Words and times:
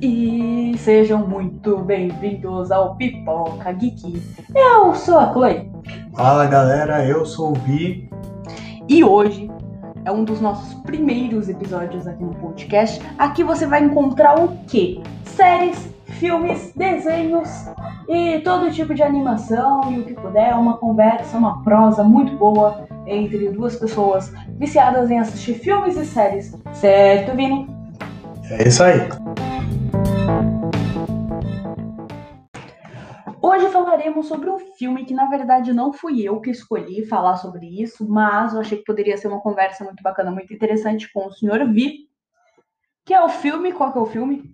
E 0.00 0.74
sejam 0.78 1.26
muito 1.26 1.78
bem-vindos 1.78 2.70
ao 2.70 2.96
Pipoca 2.96 3.72
Geek. 3.72 4.22
Eu 4.54 4.94
sou 4.94 5.18
a 5.18 5.32
Chloe. 5.32 5.70
Fala 6.14 6.44
galera, 6.46 7.06
eu 7.06 7.24
sou 7.24 7.52
o 7.52 7.54
Vi. 7.54 8.10
E 8.86 9.02
hoje 9.02 9.50
é 10.04 10.12
um 10.12 10.22
dos 10.22 10.38
nossos 10.38 10.74
primeiros 10.82 11.48
episódios 11.48 12.06
aqui 12.06 12.22
no 12.22 12.34
podcast. 12.34 13.00
Aqui 13.16 13.42
você 13.42 13.66
vai 13.66 13.84
encontrar 13.84 14.38
o 14.38 14.58
quê? 14.66 15.00
Séries, 15.24 15.88
filmes, 16.04 16.72
desenhos 16.76 17.48
e 18.06 18.40
todo 18.40 18.70
tipo 18.70 18.94
de 18.94 19.02
animação 19.02 19.90
e 19.90 20.00
o 20.00 20.04
que 20.04 20.12
puder. 20.12 20.54
Uma 20.56 20.76
conversa, 20.76 21.38
uma 21.38 21.62
prosa 21.64 22.04
muito 22.04 22.36
boa 22.36 22.86
entre 23.06 23.48
duas 23.48 23.76
pessoas 23.76 24.30
viciadas 24.58 25.10
em 25.10 25.18
assistir 25.18 25.54
filmes 25.54 25.96
e 25.96 26.04
séries. 26.04 26.54
Certo, 26.74 27.34
Vini? 27.34 27.66
É 28.50 28.68
isso 28.68 28.84
aí. 28.84 29.08
Falaremos 34.06 34.26
sobre 34.26 34.48
um 34.48 34.58
filme 34.58 35.04
que 35.04 35.14
na 35.14 35.26
verdade 35.26 35.72
não 35.72 35.92
fui 35.92 36.22
eu 36.22 36.40
que 36.40 36.50
escolhi 36.50 37.04
falar 37.06 37.36
sobre 37.36 37.66
isso, 37.66 38.08
mas 38.08 38.54
eu 38.54 38.60
achei 38.60 38.78
que 38.78 38.84
poderia 38.84 39.16
ser 39.16 39.28
uma 39.28 39.40
conversa 39.40 39.84
muito 39.84 40.02
bacana, 40.02 40.30
muito 40.30 40.52
interessante 40.54 41.10
com 41.12 41.26
o 41.26 41.32
Sr. 41.32 41.66
Vi, 41.72 42.08
que 43.04 43.12
é 43.12 43.22
o 43.22 43.28
filme, 43.28 43.72
qual 43.72 43.92
que 43.92 43.98
é 43.98 44.00
o 44.00 44.06
filme? 44.06 44.50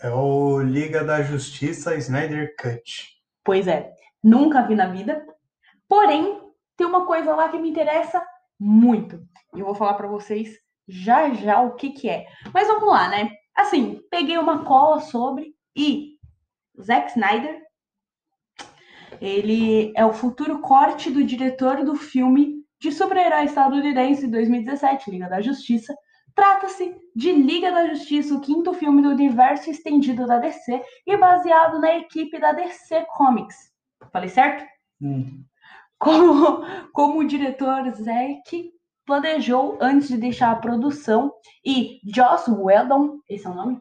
É 0.00 0.10
o 0.10 0.60
Liga 0.60 1.04
da 1.04 1.22
Justiça 1.22 1.94
Snyder 1.96 2.56
Cut. 2.56 3.08
Pois 3.44 3.68
é, 3.68 3.92
nunca 4.22 4.62
vi 4.62 4.74
na 4.74 4.88
vida. 4.88 5.24
Porém, 5.88 6.40
tem 6.76 6.86
uma 6.86 7.06
coisa 7.06 7.34
lá 7.34 7.48
que 7.48 7.58
me 7.58 7.70
interessa 7.70 8.24
muito. 8.58 9.22
E 9.54 9.60
eu 9.60 9.66
vou 9.66 9.74
falar 9.74 9.94
para 9.94 10.08
vocês 10.08 10.58
já 10.88 11.32
já 11.34 11.60
o 11.60 11.74
que 11.74 11.90
que 11.90 12.08
é. 12.08 12.26
Mas 12.52 12.66
vamos 12.66 12.88
lá, 12.88 13.08
né? 13.08 13.30
Assim, 13.54 14.00
peguei 14.10 14.38
uma 14.38 14.64
cola 14.64 15.00
sobre 15.00 15.54
e 15.76 16.16
Zack 16.80 17.12
Snyder 17.12 17.61
ele 19.22 19.92
é 19.94 20.04
o 20.04 20.12
futuro 20.12 20.58
corte 20.58 21.08
do 21.08 21.22
diretor 21.22 21.84
do 21.84 21.94
filme 21.94 22.60
de 22.80 22.90
super-herói 22.90 23.44
estadunidense 23.44 24.22
de 24.22 24.32
2017, 24.32 25.12
Liga 25.12 25.28
da 25.28 25.40
Justiça. 25.40 25.94
Trata-se 26.34 26.92
de 27.14 27.30
Liga 27.30 27.70
da 27.70 27.86
Justiça, 27.86 28.34
o 28.34 28.40
quinto 28.40 28.72
filme 28.74 29.00
do 29.00 29.10
universo 29.10 29.70
estendido 29.70 30.26
da 30.26 30.38
DC 30.38 30.82
e 31.06 31.16
baseado 31.16 31.78
na 31.78 31.94
equipe 31.98 32.40
da 32.40 32.50
DC 32.50 33.06
Comics. 33.16 33.56
Falei 34.12 34.28
certo? 34.28 34.64
Hum. 35.00 35.44
Como, 36.00 36.64
como 36.92 37.20
o 37.20 37.24
diretor 37.24 37.88
Zack 37.94 38.72
planejou 39.06 39.78
antes 39.80 40.08
de 40.08 40.16
deixar 40.16 40.50
a 40.50 40.56
produção 40.56 41.32
e 41.64 42.00
Joss 42.12 42.50
Whedon, 42.50 43.20
esse 43.28 43.46
é 43.46 43.50
o 43.50 43.54
nome? 43.54 43.80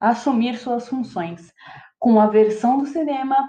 Assumir 0.00 0.58
suas 0.58 0.88
funções. 0.88 1.52
Com 1.96 2.20
a 2.20 2.26
versão 2.26 2.78
do 2.78 2.86
cinema 2.86 3.48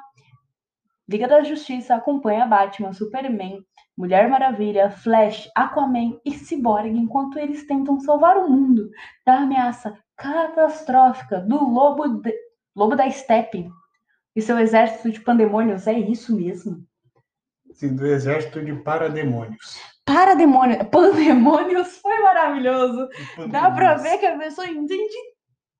Liga 1.09 1.27
da 1.27 1.41
Justiça 1.41 1.95
acompanha 1.95 2.45
Batman, 2.45 2.91
Superman, 2.91 3.63
Mulher 3.97 4.29
Maravilha, 4.29 4.91
Flash, 4.91 5.49
Aquaman 5.55 6.19
e 6.25 6.31
Cyborg 6.31 6.89
enquanto 6.89 7.39
eles 7.39 7.65
tentam 7.65 7.99
salvar 7.99 8.37
o 8.37 8.49
mundo 8.49 8.89
da 9.25 9.39
ameaça 9.39 9.97
catastrófica 10.15 11.39
do 11.39 11.57
Lobo, 11.57 12.07
de... 12.19 12.33
Lobo 12.75 12.95
da 12.95 13.09
Steppe 13.09 13.69
e 14.35 14.41
seu 14.41 14.59
exército 14.59 15.09
de 15.09 15.21
pandemônios. 15.21 15.87
É 15.87 15.93
isso 15.93 16.35
mesmo? 16.35 16.85
Sim, 17.73 17.95
do 17.95 18.05
exército 18.05 18.63
de 18.63 18.73
parademônios. 18.73 19.81
Parademônios. 20.05 20.83
Pandemônios 20.89 21.97
foi 21.97 22.19
maravilhoso. 22.21 23.07
Dá 23.49 23.71
pra 23.71 23.95
ver 23.95 24.17
que 24.19 24.25
a 24.25 24.37
pessoa 24.37 24.67
entende 24.67 25.15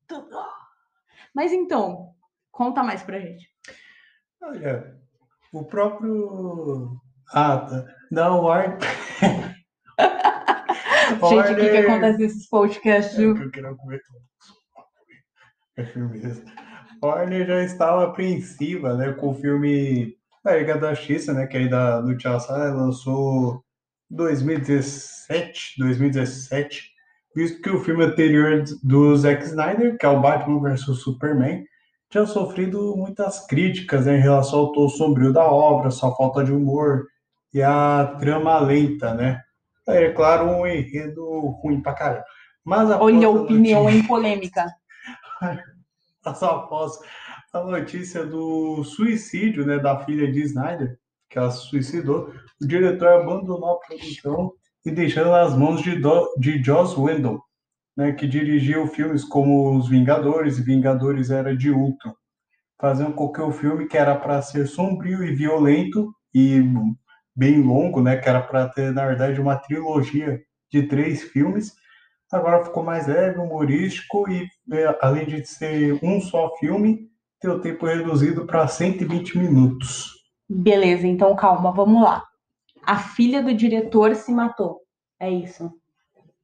tudo. 0.07 0.37
Mas 1.35 1.51
então, 1.51 2.13
conta 2.51 2.81
mais 2.81 3.03
pra 3.03 3.19
gente. 3.19 3.47
Olha, 4.41 4.97
o 5.53 5.63
próprio. 5.63 6.97
Ah, 7.33 7.57
tá. 7.57 7.85
Da 8.11 8.33
Warner. 8.33 8.77
Gente, 11.29 11.51
o 11.51 11.55
que, 11.55 11.69
que 11.69 11.77
acontece 11.77 12.17
nesses 12.19 12.49
podcasts? 12.49 13.13
É 13.13 13.17
que 13.17 13.23
eu 13.23 13.51
queria 13.51 13.75
comentar. 13.75 14.15
É 15.77 15.83
firmeza. 15.85 16.43
Warner 17.03 17.47
já 17.47 17.63
estava 17.63 18.05
apreensiva, 18.05 18.95
né, 18.95 19.13
com 19.13 19.29
o 19.29 19.35
filme 19.35 20.15
da 20.43 20.57
Liga 20.57 20.77
da 20.77 20.93
Justiça, 20.93 21.33
né, 21.33 21.45
que 21.45 21.57
aí 21.57 21.69
da, 21.69 22.01
do 22.01 22.17
Tchau 22.17 22.39
lançou 22.49 23.63
2017, 24.09 25.75
2017, 25.77 26.91
visto 27.35 27.61
que 27.61 27.69
o 27.69 27.83
filme 27.83 28.03
anterior 28.03 28.63
do 28.83 29.15
Zack 29.15 29.43
Snyder, 29.43 29.97
que 29.97 30.05
é 30.05 30.09
o 30.09 30.21
Batman 30.21 30.61
vs 30.61 30.81
Superman, 30.81 31.63
tinha 32.09 32.25
sofrido 32.25 32.95
muitas 32.95 33.45
críticas 33.45 34.05
né, 34.05 34.17
em 34.17 34.21
relação 34.21 34.59
ao 34.59 34.71
tom 34.71 34.87
sombrio 34.89 35.33
da 35.33 35.45
obra, 35.45 35.91
sua 35.91 36.15
falta 36.15 36.43
de 36.43 36.51
humor 36.51 37.05
e 37.53 37.61
a 37.61 38.15
trama 38.19 38.59
lenta, 38.59 39.13
né? 39.13 39.41
É 39.87 40.09
claro, 40.09 40.49
um 40.49 40.67
enredo 40.67 41.23
ruim 41.61 41.81
pra 41.81 41.93
caramba. 41.93 42.25
Mas 42.63 42.89
Olha 42.91 43.27
a 43.27 43.29
opinião 43.29 43.83
notícia... 43.83 43.99
em 43.99 44.07
polêmica. 44.07 44.65
após 46.25 46.99
a 47.53 47.63
notícia 47.63 48.25
do 48.25 48.83
suicídio 48.83 49.65
né, 49.65 49.79
da 49.79 50.03
filha 50.03 50.29
de 50.31 50.41
Snyder, 50.41 50.97
que 51.29 51.37
ela 51.37 51.51
se 51.51 51.67
suicidou, 51.67 52.33
o 52.61 52.67
diretor 52.67 53.07
abandonou 53.07 53.71
a 53.71 53.79
produção 53.79 54.53
e 54.85 54.91
deixando 54.91 55.31
nas 55.31 55.55
mãos 55.55 55.81
de, 55.81 55.95
Do... 55.95 56.33
de 56.37 56.61
Joss 56.61 56.99
Whedon, 56.99 57.39
né, 57.97 58.11
que 58.11 58.27
dirigiu 58.27 58.85
filmes 58.85 59.23
como 59.23 59.75
Os 59.75 59.89
Vingadores 59.89 60.59
e 60.59 60.63
Vingadores 60.63 61.31
Era 61.31 61.57
de 61.57 61.71
Ultron, 61.71 62.13
fazendo 62.79 63.13
com 63.13 63.31
que 63.31 63.41
o 63.41 63.51
filme 63.51 63.87
que 63.87 63.97
era 63.97 64.15
para 64.15 64.39
ser 64.43 64.67
sombrio 64.67 65.23
e 65.23 65.33
violento 65.33 66.13
e 66.31 66.61
bem 67.35 67.59
longo, 67.59 67.99
né, 68.01 68.15
que 68.17 68.29
era 68.29 68.41
para 68.41 68.69
ter 68.69 68.93
na 68.93 69.07
verdade 69.07 69.41
uma 69.41 69.55
trilogia 69.55 70.39
de 70.71 70.83
três 70.83 71.23
filmes, 71.23 71.73
agora 72.31 72.63
ficou 72.63 72.83
mais 72.83 73.07
leve, 73.07 73.39
humorístico 73.39 74.29
e 74.29 74.47
é, 74.71 74.97
além 75.01 75.25
de 75.25 75.43
ser 75.45 75.97
um 76.03 76.21
só 76.21 76.55
filme, 76.57 77.07
tem 77.39 77.49
o 77.49 77.59
tempo 77.59 77.85
reduzido 77.85 78.45
para 78.45 78.67
120 78.67 79.37
minutos. 79.39 80.11
Beleza, 80.47 81.07
então 81.07 81.35
calma, 81.35 81.71
vamos 81.71 82.03
lá. 82.03 82.23
A 82.83 82.97
filha 82.97 83.41
do 83.41 83.53
diretor 83.53 84.15
se 84.15 84.31
matou. 84.31 84.81
É 85.19 85.29
isso. 85.29 85.71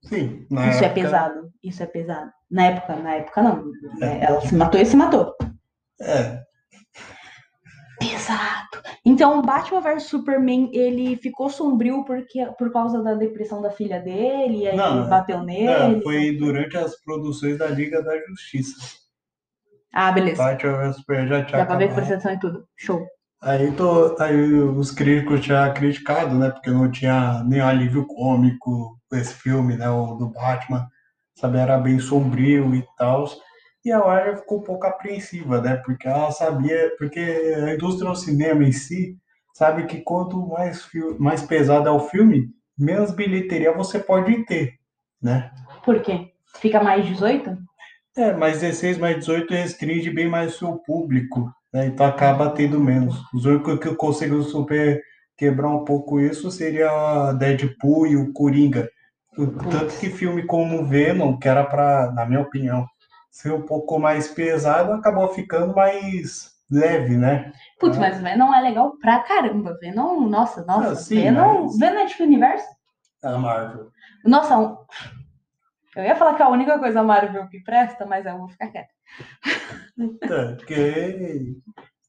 Sim. 0.04 0.46
isso 0.50 0.60
é 0.60 0.68
época... 0.68 0.86
é 0.86 0.90
pesado. 0.90 1.54
Isso 1.64 1.84
é 1.84 1.86
pesado. 1.86 2.32
Na 2.52 2.66
época, 2.66 2.96
na 2.98 3.16
época 3.16 3.42
não. 3.42 3.72
É. 4.02 4.26
Ela 4.26 4.42
se 4.42 4.56
matou 4.56 4.80
e 4.80 4.86
se 4.86 4.96
matou. 4.96 5.34
É. 6.02 6.44
Pesado. 8.00 8.84
Então, 9.06 9.42
Batman 9.42 9.82
vs 9.82 10.04
Superman, 10.04 10.70
ele 10.74 11.16
ficou 11.18 11.50
sombrio 11.50 12.04
porque, 12.06 12.46
por 12.58 12.72
causa 12.72 13.02
da 13.02 13.14
depressão 13.14 13.62
da 13.62 13.72
filha 13.72 14.00
dele, 14.00 14.64
e 14.64 14.68
aí 14.68 14.76
não, 14.76 15.08
bateu 15.08 15.42
nele. 15.42 15.96
Não, 15.96 16.02
foi 16.02 16.36
durante 16.38 16.78
as 16.78 17.00
produções 17.02 17.58
da 17.58 17.68
Liga 17.68 18.02
da 18.02 18.18
Justiça. 18.28 18.76
Ah, 19.94 20.12
beleza. 20.12 20.44
Batman 20.44 20.78
vs 20.78 20.96
Superman 20.98 21.28
já 21.28 21.46
tinha 21.46 21.58
Dá 21.60 21.66
pra 21.66 21.78
ver 21.78 21.92
a 21.92 21.96
percepção 21.96 22.34
e 22.34 22.40
tudo. 22.40 22.68
Show. 22.76 23.06
Aí, 23.42 23.72
tô, 23.74 24.16
aí 24.20 24.54
os 24.54 24.92
críticos 24.92 25.42
tinham 25.42 25.74
criticado, 25.74 26.36
né? 26.36 26.50
Porque 26.50 26.70
não 26.70 26.90
tinha 26.90 27.44
nenhum 27.44 27.68
alívio 27.68 28.06
cômico 28.06 28.98
esse 29.16 29.34
filme, 29.34 29.76
né? 29.76 29.90
O 29.90 30.16
do 30.16 30.30
Batman, 30.30 30.88
sabe? 31.36 31.58
Era 31.58 31.78
bem 31.78 32.00
sombrio 32.00 32.74
e 32.76 32.86
tal. 32.98 33.26
E 33.86 33.92
a 33.92 34.00
Warner 34.00 34.38
ficou 34.38 34.60
um 34.60 34.64
pouco 34.64 34.88
apreensiva, 34.88 35.62
né? 35.62 35.76
Porque 35.78 36.08
ela 36.08 36.32
sabia, 36.32 36.94
porque 36.98 37.20
a 37.20 37.74
indústria 37.74 38.10
do 38.10 38.16
cinema 38.16 38.64
em 38.64 38.72
si 38.72 39.18
sabe 39.54 39.86
que 39.86 40.02
quanto 40.02 40.48
mais, 40.48 40.88
mais 41.20 41.44
pesado 41.44 41.88
é 41.88 41.92
o 41.92 42.00
filme, 42.00 42.50
menos 42.78 43.12
bilheteria 43.12 43.74
você 43.74 44.00
pode 44.00 44.46
ter, 44.46 44.74
né? 45.22 45.52
Por 45.84 46.02
quê? 46.02 46.32
Fica 46.60 46.82
mais 46.82 47.06
18? 47.06 47.58
É, 48.16 48.32
mais 48.32 48.62
16, 48.62 48.98
mais 48.98 49.18
18 49.18 49.54
restringe 49.54 50.10
bem 50.12 50.30
mais 50.30 50.56
o 50.56 50.58
seu 50.58 50.78
público, 50.78 51.52
né? 51.74 51.88
Então 51.88 52.06
acaba 52.06 52.52
tendo 52.52 52.80
menos. 52.80 53.22
Os 53.34 53.46
únicos 53.46 53.80
que 53.80 53.94
conseguem 53.96 54.42
super 54.44 55.02
quebrar 55.36 55.70
um 55.70 55.84
pouco 55.84 56.20
isso 56.20 56.50
seria 56.52 57.34
Deadpool 57.34 58.08
e 58.08 58.16
o 58.16 58.32
Coringa. 58.32 58.90
Tanto 59.36 60.00
que 60.00 60.10
filme 60.10 60.46
como 60.46 60.86
Venom, 60.86 61.38
que 61.38 61.48
era 61.48 61.64
para, 61.64 62.12
na 62.12 62.26
minha 62.26 62.42
opinião, 62.42 62.86
ser 63.32 63.52
um 63.52 63.64
pouco 63.64 64.00
mais 64.00 64.28
pesado, 64.28 64.94
acabou 64.94 65.28
ficando 65.30 65.74
mais 65.76 66.52
leve, 66.70 67.18
né? 67.18 67.52
Putz, 67.80 67.98
mas 67.98 68.22
Venom 68.22 68.54
é 68.54 68.62
legal 68.62 68.96
pra 68.98 69.20
caramba. 69.20 69.78
Venom, 69.80 70.22
nossa, 70.22 70.64
nossa. 70.66 70.92
Ah, 70.92 70.96
sim, 70.96 71.16
Venom, 71.16 71.64
mas... 71.64 71.80
Venom 71.80 72.00
é 72.00 72.06
que 72.06 72.24
universo? 72.24 72.68
A 73.24 73.38
Marvel. 73.38 73.90
Nossa, 74.24 74.58
um... 74.58 74.78
eu 75.96 76.04
ia 76.04 76.16
falar 76.16 76.36
que 76.36 76.42
é 76.42 76.46
a 76.46 76.50
única 76.50 76.78
coisa 76.78 77.04
Marvel 77.04 77.48
que 77.48 77.60
presta, 77.64 78.06
mas 78.06 78.26
eu 78.26 78.38
vou 78.38 78.50
ficar 78.50 78.68
quieta. 78.68 78.90
É, 80.22 80.56
porque 80.56 81.56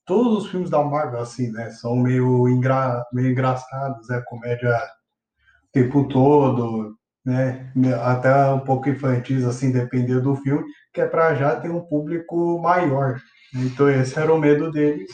todos 0.05 0.44
os 0.44 0.50
filmes 0.50 0.70
da 0.70 0.82
Marvel, 0.82 1.20
assim, 1.20 1.50
né, 1.53 1.70
são 1.70 1.97
meio, 1.97 2.49
engra... 2.49 3.03
meio 3.12 3.31
engraçados, 3.31 4.11
é 4.11 4.17
né? 4.17 4.25
comédia 4.27 4.77
o 4.77 5.73
tempo 5.73 6.06
todo, 6.09 6.97
né? 7.25 7.71
Até 8.03 8.49
um 8.50 8.61
pouco 8.61 8.88
infantis, 8.88 9.44
assim, 9.44 9.73
dependendo 9.73 10.23
do 10.23 10.37
filme, 10.37 10.65
que 10.93 11.00
é 11.00 11.06
para 11.06 11.35
já 11.35 11.56
ter 11.56 11.71
um 11.71 11.81
público 11.81 12.61
maior. 12.61 13.19
Então 13.55 13.88
esse 13.88 14.19
era 14.19 14.32
o 14.32 14.38
medo 14.38 14.71
deles, 14.71 15.11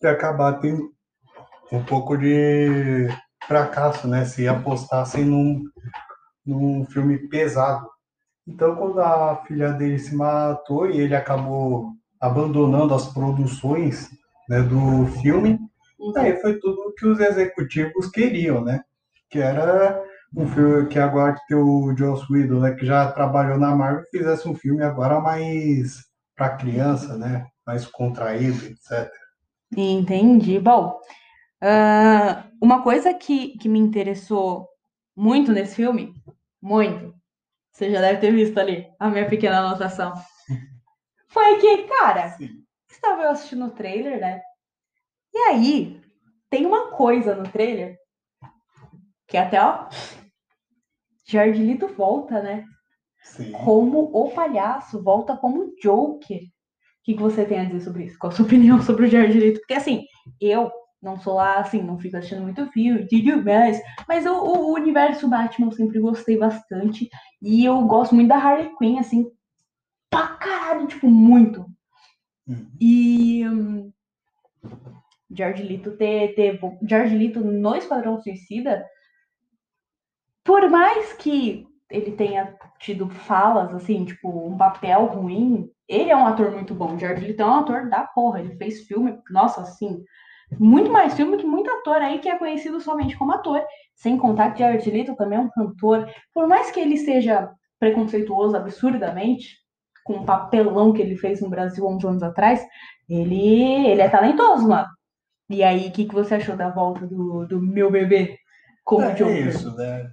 de 0.00 0.08
acabar 0.08 0.54
tendo 0.54 0.90
um 1.70 1.82
pouco 1.84 2.16
de 2.16 3.08
fracasso, 3.46 4.08
né? 4.08 4.24
Se 4.24 4.46
apostassem 4.46 5.24
num, 5.24 5.62
num 6.46 6.84
filme 6.86 7.18
pesado. 7.28 7.88
Então, 8.46 8.74
quando 8.74 9.00
a 9.00 9.36
filha 9.46 9.72
dele 9.72 9.98
se 9.98 10.14
matou 10.14 10.90
e 10.90 11.00
ele 11.00 11.14
acabou 11.14 11.92
abandonando 12.20 12.94
as 12.94 13.06
produções 13.06 14.10
né, 14.48 14.62
do 14.62 15.06
filme, 15.20 15.58
uhum. 15.98 16.12
aí 16.16 16.40
foi 16.40 16.58
tudo 16.58 16.92
que 16.96 17.06
os 17.06 17.20
executivos 17.20 18.08
queriam, 18.10 18.62
né? 18.62 18.82
Que 19.30 19.38
era 19.38 20.02
um 20.34 20.46
filme 20.48 20.88
que 20.88 20.98
agora 20.98 21.36
que 21.46 21.54
o 21.54 21.94
Joss 21.96 22.26
Whedon, 22.30 22.60
né, 22.60 22.72
que 22.72 22.86
já 22.86 23.10
trabalhou 23.12 23.58
na 23.58 23.74
Marvel, 23.74 24.04
fizesse 24.10 24.48
um 24.48 24.54
filme 24.54 24.82
agora 24.82 25.20
mais 25.20 26.04
para 26.34 26.56
criança, 26.56 27.16
né? 27.16 27.46
Mais 27.66 27.86
contraído, 27.86 28.64
etc. 28.64 29.10
Entendi. 29.76 30.58
Bom, 30.58 30.98
uh, 31.62 32.50
uma 32.60 32.82
coisa 32.82 33.12
que, 33.14 33.58
que 33.58 33.68
me 33.68 33.78
interessou 33.78 34.68
muito 35.14 35.52
nesse 35.52 35.76
filme, 35.76 36.14
muito, 36.60 37.14
você 37.70 37.90
já 37.90 38.00
deve 38.00 38.20
ter 38.20 38.32
visto 38.32 38.58
ali 38.58 38.86
a 38.98 39.08
minha 39.08 39.28
pequena 39.28 39.58
anotação, 39.58 40.14
foi 41.28 41.58
que, 41.58 41.84
cara, 41.84 42.30
Sim. 42.30 42.64
estava 42.90 43.22
eu 43.22 43.30
assistindo 43.30 43.66
o 43.66 43.70
trailer, 43.70 44.18
né? 44.20 44.40
E 45.34 45.38
aí, 45.48 46.00
tem 46.50 46.66
uma 46.66 46.90
coisa 46.90 47.34
no 47.34 47.44
trailer 47.44 47.98
que 49.26 49.36
até, 49.38 49.62
ó, 49.62 49.88
Jardilito 51.32 51.88
volta, 51.88 52.42
né? 52.42 52.64
Sim. 53.22 53.52
Como 53.52 54.10
o 54.12 54.30
palhaço, 54.30 55.02
volta 55.02 55.36
como 55.36 55.74
Joker. 55.80 56.42
O 56.42 57.04
que, 57.04 57.14
que 57.14 57.20
você 57.20 57.44
tem 57.44 57.60
a 57.60 57.64
dizer 57.64 57.80
sobre 57.80 58.04
isso? 58.04 58.18
Qual 58.18 58.32
a 58.32 58.36
sua 58.36 58.44
opinião 58.46 58.80
sobre 58.82 59.06
o 59.06 59.08
Jardilito? 59.08 59.60
Porque 59.60 59.74
assim, 59.74 60.04
eu 60.40 60.70
não 61.00 61.18
sou 61.18 61.34
lá, 61.34 61.58
assim, 61.58 61.82
não 61.82 61.98
fico 61.98 62.16
assistindo 62.16 62.42
muito 62.42 62.66
filme, 62.70 63.08
mais, 63.42 63.80
mas 64.06 64.24
o, 64.24 64.32
o, 64.32 64.72
universo 64.74 65.28
Batman 65.28 65.66
eu 65.66 65.72
sempre 65.72 65.98
gostei 65.98 66.36
bastante. 66.36 67.08
E 67.40 67.64
eu 67.64 67.82
gosto 67.82 68.14
muito 68.14 68.28
da 68.28 68.36
Harley 68.36 68.70
Quinn, 68.78 69.00
assim, 69.00 69.26
pra 70.08 70.28
caralho, 70.28 70.86
tipo, 70.86 71.08
muito. 71.08 71.66
Uhum. 72.46 72.70
E. 72.80 73.48
Um, 73.48 73.92
George 75.34 75.62
Lito 75.62 75.96
ter, 75.96 76.34
ter. 76.34 76.60
Lito 77.16 77.40
no 77.40 77.74
Esquadrão 77.74 78.20
Suicida 78.20 78.84
por 80.44 80.68
mais 80.68 81.12
que 81.12 81.66
ele 81.90 82.12
tenha 82.12 82.56
tido 82.78 83.08
falas, 83.08 83.74
assim, 83.74 84.04
tipo, 84.04 84.46
um 84.46 84.56
papel 84.56 85.04
ruim, 85.06 85.68
ele 85.86 86.10
é 86.10 86.16
um 86.16 86.26
ator 86.26 86.50
muito 86.50 86.74
bom. 86.74 86.98
Jared 86.98 87.24
Leto 87.24 87.42
é 87.42 87.46
um 87.46 87.54
ator 87.54 87.88
da 87.88 88.02
porra. 88.02 88.40
Ele 88.40 88.56
fez 88.56 88.86
filme, 88.86 89.18
nossa, 89.30 89.60
assim, 89.60 90.02
muito 90.58 90.90
mais 90.90 91.14
filme 91.14 91.36
que 91.36 91.46
muito 91.46 91.70
ator 91.70 91.96
aí 91.96 92.18
que 92.18 92.28
é 92.28 92.38
conhecido 92.38 92.80
somente 92.80 93.16
como 93.16 93.32
ator. 93.32 93.62
Sem 93.94 94.16
contar 94.16 94.52
que 94.52 94.60
Jared 94.60 94.90
Leto 94.90 95.14
também 95.14 95.38
é 95.38 95.42
um 95.42 95.50
cantor. 95.50 96.08
Por 96.32 96.48
mais 96.48 96.70
que 96.70 96.80
ele 96.80 96.96
seja 96.96 97.50
preconceituoso 97.78 98.56
absurdamente, 98.56 99.58
com 100.04 100.14
o 100.14 100.24
papelão 100.24 100.92
que 100.92 101.02
ele 101.02 101.16
fez 101.16 101.40
no 101.40 101.50
Brasil 101.50 101.86
há 101.86 101.90
uns 101.90 102.04
anos 102.04 102.22
atrás, 102.22 102.64
ele, 103.08 103.86
ele 103.86 104.00
é 104.00 104.08
talentoso, 104.08 104.66
mano. 104.68 104.88
E 105.48 105.62
aí, 105.62 105.88
o 105.88 105.92
que, 105.92 106.06
que 106.06 106.14
você 106.14 106.36
achou 106.36 106.56
da 106.56 106.70
volta 106.70 107.06
do, 107.06 107.46
do 107.46 107.60
meu 107.60 107.90
bebê 107.90 108.38
como 108.84 109.04
é, 109.04 109.14
Joker? 109.14 109.36
É 109.36 109.40
isso, 109.40 109.76
né? 109.76 110.10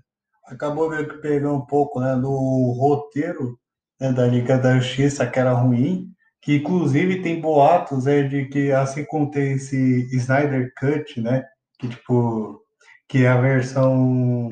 Acabou 0.53 0.89
meio 0.89 1.07
que 1.07 1.17
pegando 1.17 1.55
um 1.55 1.65
pouco 1.65 1.99
né, 1.99 2.15
do 2.15 2.29
roteiro 2.29 3.57
né, 3.99 4.11
da 4.11 4.25
Liga 4.25 4.57
da 4.57 4.79
Justiça, 4.79 5.27
que 5.27 5.39
era 5.39 5.53
ruim, 5.53 6.11
que 6.41 6.57
inclusive 6.57 7.21
tem 7.21 7.41
boatos 7.41 8.05
né, 8.05 8.23
de 8.23 8.45
que 8.45 8.71
assim 8.71 9.05
como 9.05 9.29
tem 9.29 9.53
esse 9.53 10.07
Snyder 10.15 10.73
Cut, 10.79 11.21
né, 11.21 11.45
que 11.77 11.89
tipo 11.89 12.61
que 13.07 13.25
é 13.25 13.27
a 13.27 13.41
versão 13.41 14.49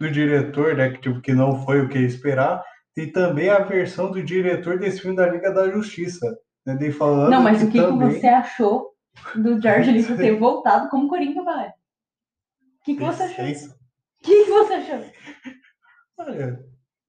do 0.00 0.10
diretor, 0.10 0.76
né, 0.76 0.90
que 0.90 1.00
tipo 1.00 1.20
que 1.20 1.32
não 1.32 1.64
foi 1.64 1.80
o 1.80 1.88
que 1.88 1.98
esperar, 1.98 2.62
tem 2.94 3.10
também 3.10 3.48
a 3.48 3.60
versão 3.60 4.10
do 4.10 4.22
diretor 4.22 4.78
desse 4.78 5.00
filme 5.00 5.16
da 5.16 5.28
Liga 5.28 5.52
da 5.52 5.70
Justiça, 5.70 6.26
né, 6.66 6.74
de 6.74 6.92
falando 6.92 7.30
Não, 7.30 7.42
mas 7.42 7.58
que 7.58 7.64
o 7.64 7.70
que, 7.70 7.80
também... 7.80 8.08
que 8.08 8.20
você 8.20 8.26
achou 8.26 8.92
do 9.34 9.60
George 9.60 9.90
Lucas 9.90 10.16
ter 10.16 10.38
voltado 10.38 10.88
como 10.88 11.08
Coringa, 11.08 11.42
vai? 11.42 11.68
O 11.68 12.84
que, 12.84 12.96
que 12.96 13.04
você 13.04 13.22
achou? 13.22 13.81
O 14.22 14.24
que, 14.24 14.44
que 14.44 14.50
você 14.52 14.74
achou? 14.74 15.04
Olha, 16.16 16.64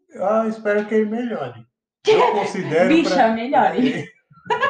eu 0.10 0.50
espero 0.50 0.88
que 0.88 0.96
ele 0.96 1.12
melhore. 1.12 1.64
Eu 2.08 2.32
considero. 2.34 2.90
Bicha, 2.90 3.14
pra, 3.14 3.28
melhore. 3.30 4.10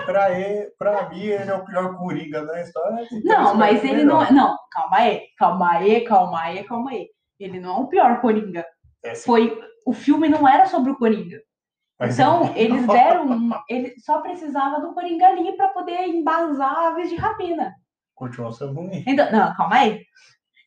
Pra, 0.05 0.37
ele, 0.37 0.69
pra 0.77 1.09
mim, 1.09 1.23
ele 1.23 1.49
é 1.49 1.55
o 1.55 1.63
pior 1.63 1.97
Coringa 1.97 2.45
da 2.45 2.61
história. 2.61 3.07
Então 3.09 3.43
não, 3.43 3.55
mas 3.55 3.81
ele 3.81 4.03
não 4.03 4.21
é. 4.21 4.29
Não, 4.29 4.57
calma 4.69 4.97
aí, 4.97 5.21
calma 5.37 5.71
aí, 5.71 6.01
calma 6.01 6.41
aí, 6.41 6.63
calma 6.65 6.91
aí. 6.91 7.07
Ele 7.39 7.61
não 7.61 7.77
é 7.77 7.79
o 7.79 7.87
pior 7.87 8.19
Coringa. 8.19 8.65
É, 9.05 9.15
Foi. 9.15 9.57
O 9.85 9.93
filme 9.93 10.27
não 10.27 10.45
era 10.45 10.65
sobre 10.65 10.91
o 10.91 10.97
Coringa. 10.97 11.41
Mas 11.97 12.19
então, 12.19 12.53
é. 12.53 12.61
eles 12.61 12.85
deram. 12.85 13.51
Ele 13.69 13.97
só 13.99 14.19
precisava 14.19 14.81
do 14.81 14.93
Coringa 14.93 15.27
ali 15.27 15.55
pra 15.55 15.69
poder 15.69 16.07
embasar 16.09 16.87
aves 16.87 17.09
de 17.09 17.15
rapina. 17.15 17.73
Continua 18.13 18.51
sendo 18.51 18.73
ruim. 18.73 19.01
Então, 19.07 19.31
não, 19.31 19.55
calma 19.55 19.75
aí. 19.77 20.03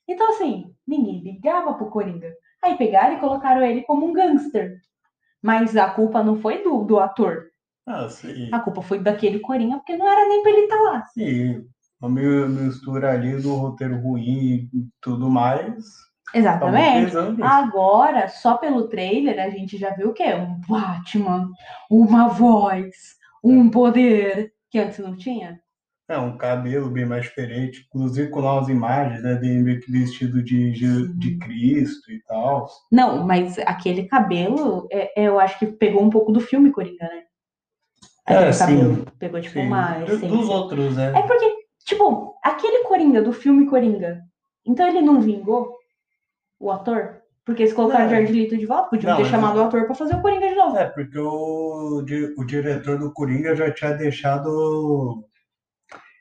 Então, 0.09 0.31
assim, 0.31 0.73
ninguém 0.87 1.21
ligava 1.21 1.75
pro 1.75 1.91
Coringa. 1.91 2.33
Aí 2.63 2.77
pegaram 2.77 3.17
e 3.17 3.21
colocaram 3.21 3.63
ele 3.63 3.83
como 3.83 4.07
um 4.07 4.13
gangster. 4.13 4.79
Mas 5.43 5.77
a 5.77 5.91
culpa 5.91 6.23
não 6.23 6.41
foi 6.41 6.63
do, 6.63 6.85
do 6.85 6.99
ator. 6.99 7.47
Ah, 7.87 8.09
sim. 8.09 8.49
A 8.53 8.59
culpa 8.61 8.83
foi 8.83 8.99
daquele 8.99 9.39
Coringa, 9.41 9.77
porque 9.77 9.97
não 9.97 10.11
era 10.11 10.29
nem 10.29 10.43
pra 10.43 10.51
ele 10.51 10.63
estar 10.63 10.77
tá 10.77 10.83
lá. 10.83 11.05
Sim, 11.07 11.65
uma 12.01 12.11
mistura 12.49 13.13
ali 13.13 13.41
do 13.41 13.55
roteiro 13.55 14.01
ruim 14.01 14.69
e 14.73 14.89
tudo 15.01 15.31
mais. 15.31 15.85
Exatamente. 16.35 17.15
Agora, 17.43 18.29
só 18.29 18.57
pelo 18.57 18.89
trailer, 18.89 19.39
a 19.41 19.49
gente 19.49 19.79
já 19.79 19.91
viu 19.95 20.11
o 20.11 20.13
quê? 20.13 20.35
Um 20.35 20.61
Batman, 20.69 21.49
uma 21.91 22.29
voz, 22.29 23.17
um 23.43 23.71
poder 23.71 24.53
que 24.71 24.79
antes 24.79 24.99
não 24.99 25.17
tinha. 25.17 25.61
É, 26.09 26.17
um 26.19 26.37
cabelo 26.37 26.89
bem 26.89 27.05
mais 27.05 27.25
diferente, 27.25 27.85
inclusive 27.89 28.31
com 28.31 28.41
novas 28.41 28.69
imagens, 28.69 29.25
né? 29.25 29.35
De 29.35 29.49
meio 29.49 29.81
que 29.81 29.91
vestido 29.91 30.41
de, 30.41 30.73
de, 31.15 31.39
Cristo 31.39 32.13
e 32.13 32.23
tal. 32.23 32.69
Não, 32.93 33.27
mas 33.27 33.59
aquele 33.59 34.05
cabelo, 34.05 34.87
é, 34.93 35.21
é, 35.21 35.27
eu 35.27 35.41
acho 35.41 35.59
que 35.59 35.67
pegou 35.67 36.01
um 36.01 36.11
pouco 36.11 36.31
do 36.31 36.39
filme 36.39 36.71
Coringa, 36.71 37.05
né? 37.05 37.25
É, 38.29 38.35
aquele 38.35 38.51
é, 38.51 38.59
cabelo. 38.59 38.95
Sim, 38.95 39.05
pegou, 39.19 39.41
tipo, 39.41 39.55
sim. 39.55 39.67
uma. 39.67 40.05
Essência. 40.05 40.29
Dos 40.29 40.49
outros, 40.49 40.97
né? 40.97 41.13
É 41.17 41.23
porque, 41.23 41.57
tipo, 41.85 42.37
aquele 42.41 42.85
Coringa 42.85 43.21
do 43.21 43.33
filme 43.33 43.67
Coringa, 43.67 44.23
então 44.65 44.87
ele 44.87 45.01
não 45.01 45.21
vingou 45.21 45.77
o 46.61 46.71
ator? 46.71 47.21
Porque 47.45 47.67
se 47.67 47.75
colocaram 47.75 48.07
o 48.07 48.11
Jared 48.11 48.33
Leto 48.33 48.57
de 48.57 48.67
volta, 48.67 48.91
podiam 48.91 49.11
não, 49.11 49.23
ter 49.23 49.29
chamado 49.29 49.59
o 49.59 49.63
ator 49.63 49.87
para 49.87 49.95
fazer 49.95 50.15
o 50.15 50.23
Coringa 50.23 50.49
de 50.49 50.55
novo. 50.55 50.77
É, 50.77 50.87
porque 50.87 51.19
o, 51.19 52.05
o 52.39 52.45
diretor 52.45 52.97
do 52.97 53.13
Coringa 53.13 53.57
já 53.57 53.73
tinha 53.73 53.93
deixado 53.93 55.25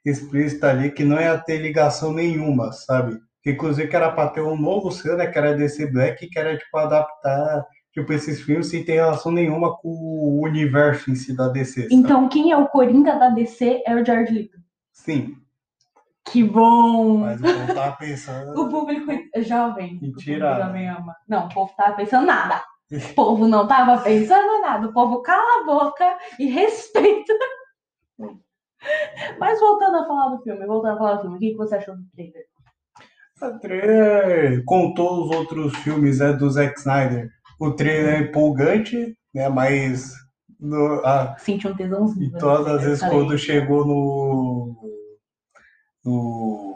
explícita 0.05 0.69
ali 0.69 0.91
que 0.91 1.03
não 1.03 1.19
ia 1.19 1.37
ter 1.37 1.57
ligação 1.57 2.13
nenhuma, 2.13 2.71
sabe? 2.71 3.19
Inclusive 3.45 3.87
que 3.87 3.95
era 3.95 4.11
para 4.11 4.29
ter 4.29 4.41
um 4.41 4.57
novo 4.57 4.91
selo, 4.91 5.17
né, 5.17 5.27
que 5.27 5.37
era 5.37 5.55
DC 5.55 5.91
Black, 5.91 6.27
que 6.27 6.39
era 6.39 6.57
tipo 6.57 6.77
adaptar 6.77 7.65
tipo 7.91 8.11
esses 8.11 8.41
filmes 8.41 8.67
sem 8.67 8.83
ter 8.83 8.95
relação 8.95 9.31
nenhuma 9.31 9.77
com 9.77 9.87
o 9.89 10.43
universo 10.43 11.09
em 11.09 11.15
si 11.15 11.35
da 11.35 11.47
DC. 11.47 11.83
Sabe? 11.83 11.95
Então 11.95 12.27
quem 12.27 12.51
é 12.51 12.57
o 12.57 12.67
Coringa 12.67 13.17
da 13.17 13.29
DC 13.29 13.83
é 13.85 13.95
o 13.95 14.05
George 14.05 14.33
Leto. 14.33 14.57
Sim. 14.91 15.35
Que 16.31 16.43
bom! 16.43 17.19
Mas 17.19 17.39
o 17.39 17.43
povo 17.43 17.73
tava 17.73 17.95
pensando. 17.97 18.51
o 18.59 18.69
público 18.69 19.11
é 19.33 19.41
jovem. 19.41 19.99
Mentira. 20.01 20.55
O 20.55 20.63
jovem 20.65 20.89
ama. 20.89 21.15
Não, 21.27 21.45
o 21.45 21.53
povo 21.53 21.73
tava 21.77 21.95
pensando 21.95 22.25
nada. 22.25 22.61
O 22.91 23.15
povo 23.15 23.47
não 23.47 23.67
tava 23.67 23.97
pensando 24.03 24.61
nada. 24.61 24.87
O 24.87 24.93
povo 24.93 25.23
cala 25.23 25.61
a 25.61 25.65
boca 25.65 26.17
e 26.39 26.45
respeita. 26.51 27.33
Mas 29.39 29.59
voltando 29.59 29.97
a 29.97 30.07
falar 30.07 30.35
do 30.35 30.43
filme, 30.43 30.65
voltando 30.65 30.95
a 30.95 30.97
falar 30.97 31.13
do 31.15 31.21
filme, 31.21 31.37
o 31.37 31.39
que, 31.39 31.55
você 31.55 31.75
achou 31.75 31.95
do 31.95 32.03
trailer? 32.15 32.45
O 33.41 33.59
trailer 33.59 34.63
contou 34.65 35.25
os 35.25 35.35
outros 35.35 35.75
filmes 35.77 36.19
né, 36.19 36.33
do 36.33 36.49
Zack 36.49 36.79
Snyder. 36.79 37.29
O 37.59 37.71
trailer 37.71 38.15
é 38.15 38.19
empolgante, 38.19 39.17
né? 39.33 39.49
Mas. 39.49 40.13
No, 40.59 41.05
a, 41.05 41.35
Senti 41.37 41.67
um 41.67 41.75
tesãozinho. 41.75 42.29
E 42.29 42.31
né, 42.31 42.39
todas 42.39 42.67
as 42.67 42.83
vezes 42.83 43.09
quando 43.09 43.37
chegou 43.37 43.85
no. 43.85 44.75
no 46.03 46.75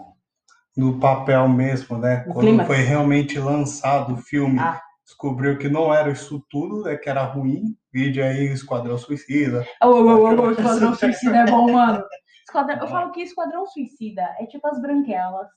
no 0.79 0.97
papel 0.97 1.47
mesmo, 1.49 1.97
né? 1.97 2.23
O 2.25 2.33
Quando 2.33 2.65
foi 2.65 2.77
realmente 2.77 3.37
lançado 3.37 4.13
o 4.13 4.17
filme, 4.17 4.57
ah. 4.57 4.81
Descobriu 5.09 5.57
que 5.57 5.67
não 5.67 5.91
era 5.93 6.11
isso 6.11 6.43
tudo, 6.49 6.83
né? 6.83 6.95
Que 6.95 7.09
era 7.09 7.23
ruim. 7.23 7.75
Vídeo 7.91 8.23
aí, 8.23 8.45
Esquadrão 8.45 8.97
Suicida. 8.97 9.65
Oh, 9.83 9.87
oh, 9.87 10.41
oh, 10.41 10.51
Esquadrão 10.51 10.93
Suicida 10.93 11.37
é 11.37 11.45
bom, 11.45 11.71
mano. 11.71 12.03
Esquadrão, 12.45 12.77
eu 12.79 12.87
falo 12.87 13.11
que 13.11 13.21
Esquadrão 13.21 13.65
Suicida 13.65 14.21
é 14.39 14.45
tipo 14.45 14.67
as 14.67 14.79
branquelas. 14.79 15.47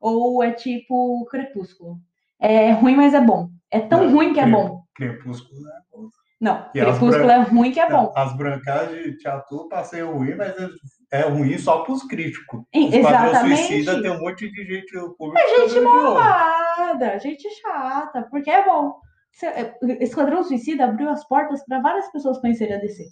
Ou 0.00 0.42
é 0.42 0.52
tipo 0.52 1.24
Crepúsculo. 1.26 1.98
É 2.40 2.70
ruim, 2.72 2.94
mas 2.96 3.12
é 3.14 3.20
bom. 3.20 3.48
É 3.70 3.80
tão 3.80 4.04
Não, 4.04 4.12
ruim 4.14 4.32
que 4.32 4.40
é 4.40 4.46
bom. 4.48 4.82
Crepúsculo 4.94 5.60
é 5.68 5.96
bom. 5.96 6.08
Não, 6.40 6.66
E 6.74 6.80
Crepúsculo 6.80 7.30
é 7.30 7.40
ruim 7.42 7.70
que 7.72 7.80
é 7.80 7.88
bom. 7.88 8.12
As 8.16 8.36
brancas 8.36 8.88
de 8.90 9.16
Tchatu 9.18 9.68
passei 9.68 10.02
ruim, 10.02 10.34
mas 10.34 10.52
é- 10.56 11.20
é 11.20 11.28
ruim 11.28 11.56
só 11.58 11.82
pros 11.82 12.02
críticos. 12.02 12.62
Sim, 12.74 12.88
Esquadrão 12.88 13.30
exatamente. 13.30 13.62
Suicida 13.62 14.02
tem 14.02 14.10
um 14.10 14.20
monte 14.20 14.50
de 14.50 14.64
gente 14.64 14.94
no 14.94 15.14
público. 15.14 15.38
É 15.38 15.48
gente 15.60 15.74
que 15.74 15.80
malvada, 16.76 17.18
gente 17.18 17.48
chata, 17.60 18.26
porque 18.30 18.50
é 18.50 18.64
bom. 18.64 18.94
É, 19.42 20.04
Esquadrão 20.04 20.44
Suicida 20.44 20.84
abriu 20.84 21.08
as 21.08 21.26
portas 21.26 21.64
para 21.64 21.80
várias 21.80 22.10
pessoas 22.12 22.38
conhecerem 22.38 22.76
a 22.76 22.78
DC. 22.78 23.04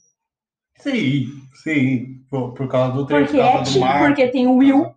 Sim, 0.78 1.26
sim. 1.62 2.24
Por, 2.30 2.52
por 2.54 2.68
causa 2.68 2.92
do 2.92 3.06
trem, 3.06 3.24
Porque 3.24 3.38
por 3.38 3.46
é 3.46 3.58
do 3.58 3.64
tipo, 3.64 3.86
porque 3.98 4.28
tem 4.28 4.46
o 4.46 4.56
Will, 4.56 4.94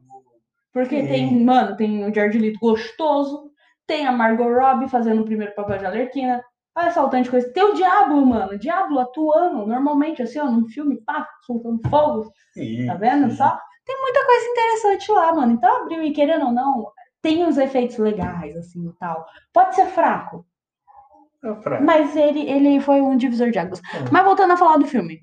porque 0.74 1.02
Sim. 1.02 1.08
tem, 1.08 1.44
mano, 1.44 1.76
tem 1.76 2.06
o 2.06 2.14
Jared 2.14 2.38
Leto 2.40 2.60
gostoso, 2.60 3.52
tem 3.86 4.08
a 4.08 4.12
Margot 4.12 4.48
Robbie 4.52 4.90
fazendo 4.90 5.22
o 5.22 5.26
primeiro 5.26 5.54
papel 5.56 5.78
de 5.78 5.86
Alerquina. 5.86 6.44
Olha 6.76 6.92
só 6.92 7.06
o 7.06 7.10
tanto 7.10 7.26
de 7.26 7.30
coisa. 7.30 7.54
Tem 7.54 7.64
o 7.64 7.76
Diablo, 7.76 8.26
mano. 8.26 8.58
Diablo 8.58 9.00
atuando 9.00 9.68
normalmente, 9.68 10.24
assim, 10.24 10.40
ó, 10.40 10.46
num 10.46 10.68
filme, 10.68 11.00
pá, 11.06 11.28
soltando 11.46 11.80
fogo. 11.88 12.32
Sim, 12.54 12.88
Tá 12.88 12.96
vendo 12.96 13.30
sim. 13.30 13.38
só? 13.38 13.60
Tem 13.86 14.02
muita 14.02 14.26
coisa 14.26 14.46
interessante 14.48 15.12
lá, 15.12 15.34
mano. 15.34 15.52
Então 15.52 15.84
abriu 15.84 16.02
e 16.02 16.12
querendo 16.14 16.46
ou 16.46 16.52
não, 16.52 16.92
tem 17.24 17.44
os 17.48 17.58
efeitos 17.58 17.98
legais, 17.98 18.56
assim, 18.56 18.88
e 18.88 18.94
tal. 19.00 19.26
Pode 19.52 19.74
ser 19.74 19.88
fraco, 19.88 20.46
É 21.44 21.56
fraco. 21.56 21.84
mas 21.84 22.16
ele, 22.16 22.42
ele 22.48 22.80
foi 22.82 23.02
um 23.02 23.18
divisor 23.18 23.50
de 23.50 23.58
águas. 23.58 23.80
É. 23.80 24.12
Mas 24.12 24.24
voltando 24.26 24.54
a 24.54 24.58
falar 24.58 24.78
do 24.78 24.86
filme. 24.86 25.22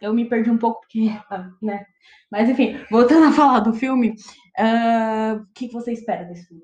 Eu 0.00 0.14
me 0.14 0.24
perdi 0.26 0.50
um 0.50 0.56
pouco 0.58 0.80
porque, 0.80 1.10
né? 1.60 1.84
Mas 2.30 2.48
enfim, 2.48 2.78
voltando 2.90 3.26
a 3.26 3.32
falar 3.32 3.60
do 3.60 3.74
filme, 3.74 4.14
ah, 4.58 5.38
o 5.42 5.46
que 5.54 5.68
que 5.68 5.74
você 5.74 5.92
espera 5.92 6.24
desse 6.24 6.46
filme? 6.46 6.62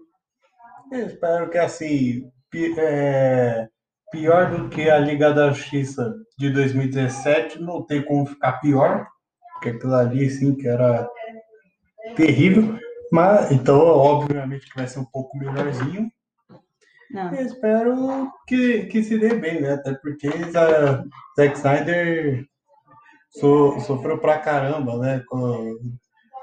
Eu 0.90 1.06
espero 1.06 1.50
que 1.50 1.58
assim, 1.58 2.30
pi- 2.50 2.74
é, 2.78 3.66
pior 4.10 4.50
do 4.50 4.68
que 4.68 4.88
a 4.90 4.98
Liga 4.98 5.32
da 5.32 5.50
Justiça 5.50 6.14
de 6.38 6.50
2017, 6.50 7.60
não 7.60 7.82
tem 7.82 8.04
como 8.04 8.26
ficar 8.26 8.60
pior, 8.60 9.06
porque 9.54 9.70
aquilo 9.70 9.94
ali, 9.94 10.28
sim, 10.30 10.54
que 10.54 10.68
era 10.68 11.08
terrível. 12.14 12.78
Mas, 13.12 13.52
então, 13.52 13.78
obviamente 13.78 14.66
que 14.70 14.74
vai 14.74 14.88
ser 14.88 15.00
um 15.00 15.04
pouco 15.04 15.36
melhorzinho. 15.36 16.10
Não. 17.10 17.34
Eu 17.34 17.44
espero 17.44 18.32
que, 18.46 18.86
que 18.86 19.02
se 19.02 19.18
dê 19.18 19.34
bem, 19.34 19.60
né? 19.60 19.74
Até 19.74 19.92
porque 19.92 20.28
a 20.28 21.04
Zack 21.36 21.58
Snyder 21.58 22.46
so, 23.28 23.78
sofreu 23.80 24.16
pra 24.16 24.38
caramba, 24.38 24.96
né? 24.96 25.22
Com, 25.28 25.76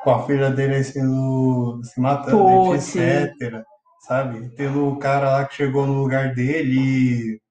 com 0.04 0.12
a 0.12 0.28
filha 0.28 0.52
dele 0.52 0.84
sendo, 0.84 1.82
se 1.84 2.00
matando, 2.00 2.38
Pô, 2.38 2.76
etc. 2.76 3.64
Sabe? 4.02 4.50
Tendo 4.56 4.90
o 4.90 5.00
cara 5.00 5.32
lá 5.32 5.46
que 5.46 5.56
chegou 5.56 5.88
no 5.88 6.04
lugar 6.04 6.36
dele 6.36 6.80
e 6.80 7.42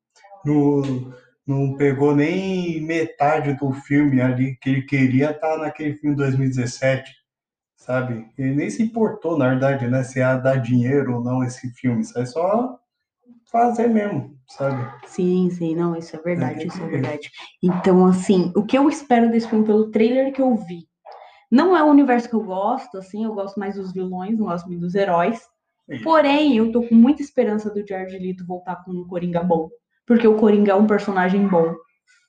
não, 0.44 1.12
não 1.44 1.76
pegou 1.76 2.14
nem 2.14 2.80
metade 2.82 3.54
do 3.54 3.72
filme 3.72 4.20
ali 4.20 4.56
que 4.62 4.70
ele 4.70 4.82
queria 4.82 5.32
estar 5.32 5.58
naquele 5.58 5.94
filme 5.94 6.14
2017. 6.14 7.17
Sabe? 7.88 8.28
Ele 8.36 8.54
nem 8.54 8.68
se 8.68 8.82
importou, 8.82 9.38
na 9.38 9.48
verdade, 9.48 9.88
né? 9.88 10.02
Se 10.02 10.18
ia 10.18 10.36
dar 10.36 10.56
dinheiro 10.56 11.14
ou 11.14 11.24
não 11.24 11.42
esse 11.42 11.70
filme. 11.70 12.02
Isso 12.02 12.18
é 12.18 12.26
só 12.26 12.78
fazer 13.50 13.88
mesmo, 13.88 14.36
sabe? 14.46 14.86
Sim, 15.06 15.48
sim, 15.48 15.74
não, 15.74 15.96
isso 15.96 16.14
é 16.14 16.18
verdade, 16.18 16.64
É, 16.64 16.66
isso 16.66 16.82
é 16.82 16.84
é. 16.84 16.88
verdade. 16.90 17.30
Então, 17.62 18.04
assim, 18.04 18.52
o 18.54 18.62
que 18.62 18.76
eu 18.76 18.90
espero 18.90 19.30
desse 19.30 19.48
filme 19.48 19.64
pelo 19.64 19.90
trailer 19.90 20.34
que 20.34 20.42
eu 20.42 20.54
vi, 20.54 20.86
não 21.50 21.74
é 21.74 21.82
o 21.82 21.86
universo 21.86 22.28
que 22.28 22.34
eu 22.34 22.42
gosto, 22.42 22.98
assim, 22.98 23.24
eu 23.24 23.32
gosto 23.32 23.58
mais 23.58 23.76
dos 23.76 23.90
vilões, 23.90 24.36
não 24.38 24.44
gosto 24.44 24.66
muito 24.66 24.82
dos 24.82 24.94
heróis. 24.94 25.40
Sim. 25.90 26.02
Porém, 26.02 26.58
eu 26.58 26.70
tô 26.70 26.82
com 26.82 26.94
muita 26.94 27.22
esperança 27.22 27.70
do 27.70 27.82
Jared 27.88 28.18
Leto 28.18 28.44
voltar 28.44 28.84
com 28.84 28.90
um 28.90 29.08
Coringa 29.08 29.42
bom. 29.42 29.70
Porque 30.06 30.28
o 30.28 30.36
Coringa 30.36 30.72
é 30.72 30.74
um 30.74 30.86
personagem 30.86 31.48
bom. 31.48 31.74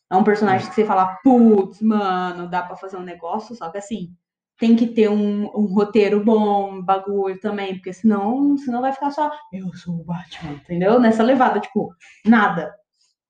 É 0.09 0.15
um 0.15 0.23
personagem 0.23 0.69
que 0.69 0.73
você 0.73 0.85
fala, 0.85 1.17
putz, 1.21 1.81
mano, 1.81 2.47
dá 2.47 2.61
pra 2.61 2.77
fazer 2.77 2.95
um 2.95 3.03
negócio, 3.03 3.53
só 3.53 3.69
que 3.69 3.77
assim, 3.77 4.15
tem 4.59 4.75
que 4.75 4.87
ter 4.87 5.09
um, 5.09 5.45
um 5.55 5.73
roteiro 5.73 6.23
bom, 6.23 6.73
um 6.73 6.81
bagulho 6.81 7.39
também, 7.39 7.75
porque 7.75 7.93
senão, 7.93 8.57
senão 8.57 8.81
vai 8.81 8.91
ficar 8.91 9.11
só, 9.11 9.31
eu 9.53 9.73
sou 9.75 9.95
o 9.95 10.03
Batman, 10.03 10.53
entendeu? 10.53 10.99
Nessa 10.99 11.23
levada, 11.23 11.59
tipo, 11.59 11.93
nada. 12.25 12.73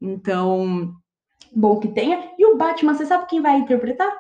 Então, 0.02 0.94
bom 1.56 1.80
que 1.80 1.90
tenha. 1.90 2.32
E 2.38 2.46
o 2.46 2.58
Batman, 2.58 2.94
você 2.96 3.06
sabe 3.06 3.28
quem 3.28 3.42
vai 3.42 3.58
interpretar? 3.60 4.12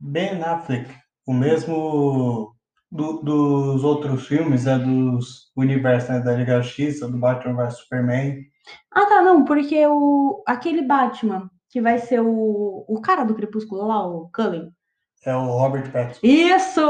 Ben 0.00 0.42
Affleck, 0.42 0.90
o 1.26 1.32
mesmo 1.34 2.54
do- 2.90 3.20
dos 3.22 3.84
outros 3.84 4.26
filmes, 4.26 4.64
né, 4.64 4.78
dos 4.78 5.50
universos, 5.56 6.10
né, 6.10 6.20
da 6.20 6.32
Liga 6.34 6.62
Justiça, 6.62 7.08
do 7.08 7.18
Batman 7.18 7.54
vs 7.56 7.78
Superman. 7.78 8.36
Ah, 8.92 9.06
tá, 9.06 9.22
não, 9.22 9.44
porque 9.44 9.86
o, 9.86 10.42
aquele 10.46 10.82
Batman, 10.82 11.50
que 11.70 11.80
vai 11.80 11.98
ser 11.98 12.20
o, 12.20 12.84
o 12.88 13.00
cara 13.00 13.24
do 13.24 13.34
Crepúsculo 13.34 13.86
lá, 13.86 14.06
o 14.06 14.30
Cullen. 14.34 14.70
É 15.24 15.34
o 15.34 15.46
Robert 15.46 15.90
Pattinson. 15.90 16.20
Isso! 16.22 16.80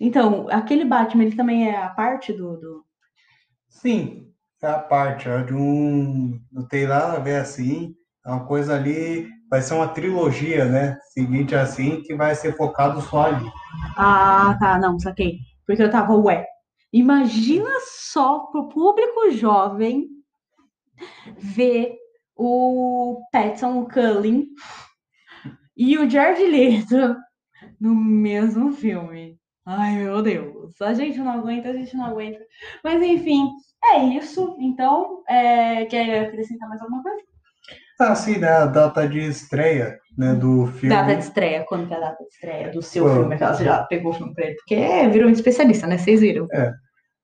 Então, 0.00 0.46
aquele 0.50 0.84
Batman, 0.84 1.24
ele 1.24 1.36
também 1.36 1.68
é 1.68 1.76
a 1.76 1.88
parte 1.88 2.32
do, 2.32 2.56
do... 2.56 2.84
Sim, 3.68 4.28
é 4.62 4.66
a 4.66 4.78
parte, 4.78 5.28
é 5.28 5.42
de 5.42 5.54
um. 5.54 6.40
Não 6.50 6.66
tem 6.66 6.86
nada 6.86 7.14
a 7.14 7.20
ver 7.20 7.36
assim. 7.36 7.94
É 8.26 8.30
uma 8.30 8.44
coisa 8.44 8.74
ali. 8.74 9.28
Vai 9.50 9.62
ser 9.62 9.74
uma 9.74 9.88
trilogia, 9.88 10.64
né? 10.64 10.98
Seguinte 11.12 11.54
assim, 11.54 12.02
que 12.02 12.14
vai 12.14 12.34
ser 12.34 12.56
focado 12.56 13.00
só 13.00 13.26
ali. 13.26 13.50
Ah, 13.96 14.56
tá, 14.60 14.78
não, 14.78 14.98
saquei. 14.98 15.38
Porque 15.66 15.82
eu 15.82 15.90
tava, 15.90 16.14
ué, 16.16 16.46
imagina 16.92 17.70
só 17.84 18.40
pro 18.50 18.68
público 18.68 19.30
jovem 19.30 20.06
ver 21.38 21.94
o 22.36 23.20
Patton 23.32 23.86
Cullen 23.86 24.46
e 25.78 25.96
o 25.96 26.10
Jared 26.10 26.42
Leto 26.44 27.16
no 27.80 27.94
mesmo 27.94 28.72
filme. 28.72 29.38
Ai, 29.64 29.96
meu 29.96 30.20
Deus. 30.20 30.80
A 30.82 30.92
gente 30.92 31.18
não 31.18 31.30
aguenta, 31.30 31.68
a 31.68 31.72
gente 31.72 31.96
não 31.96 32.06
aguenta. 32.06 32.40
Mas, 32.82 33.00
enfim, 33.00 33.48
é 33.84 33.98
isso. 33.98 34.56
Então, 34.58 35.22
é... 35.28 35.84
quer 35.84 36.26
acrescentar 36.26 36.68
mais 36.68 36.80
alguma 36.82 37.02
coisa? 37.02 37.22
Ah, 38.00 38.14
sim, 38.14 38.38
né? 38.38 38.48
A 38.48 38.66
data 38.66 39.08
de 39.08 39.20
estreia 39.20 39.98
né, 40.16 40.34
do 40.34 40.66
filme. 40.66 40.88
Data 40.88 41.14
de 41.14 41.22
estreia. 41.22 41.64
Quando 41.68 41.86
que 41.86 41.94
é 41.94 41.96
a 41.96 42.00
data 42.00 42.24
de 42.24 42.30
estreia 42.30 42.70
do 42.70 42.82
seu 42.82 43.04
Pô. 43.04 43.14
filme? 43.14 43.34
Aquela 43.34 43.54
você 43.54 43.64
já 43.64 43.82
pegou 43.84 44.10
o 44.10 44.14
filme 44.14 44.34
pra 44.34 44.46
ele? 44.46 44.56
Porque 44.56 45.08
virou 45.08 45.28
um 45.28 45.32
especialista, 45.32 45.86
né? 45.86 45.98
Vocês 45.98 46.20
viram. 46.20 46.48